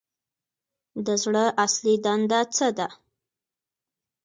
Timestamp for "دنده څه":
2.05-2.67